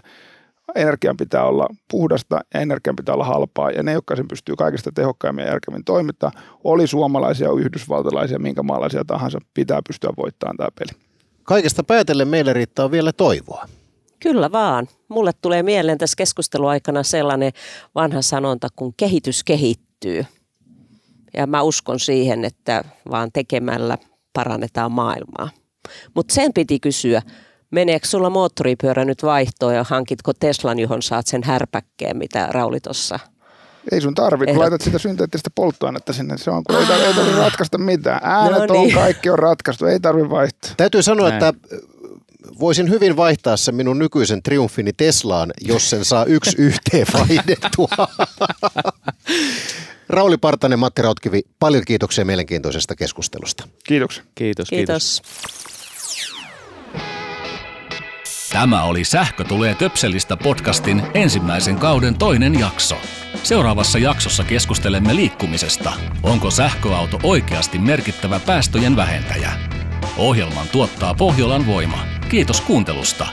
[0.74, 4.90] energian pitää olla puhdasta ja energian pitää olla halpaa ja ne, jotka sen pystyy kaikista
[4.94, 6.32] tehokkaimmin ja järkevin toimittaa,
[6.64, 11.09] oli suomalaisia, yhdysvaltalaisia, minkä maalaisia tahansa, pitää pystyä voittamaan tämä peli.
[11.50, 13.68] Kaikesta päätellen meille riittää vielä toivoa.
[14.20, 14.88] Kyllä vaan.
[15.08, 17.52] Mulle tulee mieleen tässä keskusteluaikana sellainen
[17.94, 20.26] vanha sanonta, kun kehitys kehittyy.
[21.36, 23.98] Ja mä uskon siihen, että vaan tekemällä
[24.32, 25.48] parannetaan maailmaa.
[26.14, 27.22] Mutta sen piti kysyä,
[27.70, 33.18] meneekö sulla moottoripyörä nyt vaihtoon ja hankitko Teslan, johon saat sen härpäkkeen, mitä Rauli tuossa
[33.92, 36.38] ei sun tarvi, kun laitat sitä synteettistä polttoainetta sinne.
[36.38, 38.20] Se on, kun ei, tarvi, ei tarvitse ratkaista mitään.
[38.22, 38.96] Äänet no niin.
[38.96, 40.70] on, kaikki on ratkaistu, ei tarvi vaihtaa.
[40.76, 41.44] Täytyy sanoa, Näin.
[41.44, 41.76] että
[42.60, 47.88] voisin hyvin vaihtaa sen minun nykyisen Triumfini Teslaan, jos sen saa yksi yhteen vaihdettua.
[50.08, 53.68] Rauli Partanen, Matti Rautkivi, paljon kiitoksia mielenkiintoisesta keskustelusta.
[53.84, 54.24] Kiitoksia.
[54.34, 55.22] Kiitos, kiitos.
[55.22, 55.70] kiitos.
[58.52, 62.96] Tämä oli Sähkö tulee töpselistä podcastin ensimmäisen kauden toinen jakso.
[63.42, 65.92] Seuraavassa jaksossa keskustelemme liikkumisesta.
[66.22, 69.52] Onko sähköauto oikeasti merkittävä päästöjen vähentäjä?
[70.16, 71.98] Ohjelman tuottaa Pohjolan voima.
[72.28, 73.26] Kiitos kuuntelusta.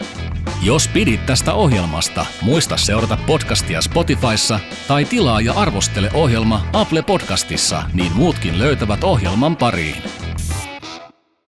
[0.64, 7.84] Jos pidit tästä ohjelmasta, muista seurata podcastia Spotifyssa tai tilaa ja arvostele ohjelma Apple Podcastissa,
[7.94, 10.04] niin muutkin löytävät ohjelman pariin.